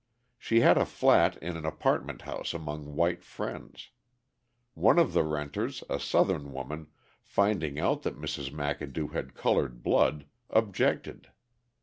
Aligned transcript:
She 0.39 0.61
had 0.61 0.79
a 0.79 0.85
flat 0.87 1.37
in 1.43 1.55
an 1.55 1.63
apartment 1.63 2.23
house 2.23 2.55
among 2.55 2.95
white 2.95 3.23
friends. 3.23 3.91
One 4.73 4.97
of 4.97 5.13
the 5.13 5.21
renters, 5.23 5.83
a 5.91 5.99
Southern 5.99 6.51
woman, 6.51 6.87
finding 7.21 7.77
out 7.77 8.01
that 8.01 8.17
Mrs. 8.19 8.49
McAdoo 8.51 9.11
had 9.13 9.35
coloured 9.35 9.83
blood, 9.83 10.25
objected. 10.49 11.27